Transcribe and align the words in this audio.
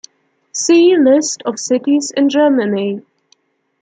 "See 0.51 0.97
List 0.97 1.43
of 1.45 1.59
cities 1.59 2.09
in 2.17 2.29
Germany" 2.29 3.03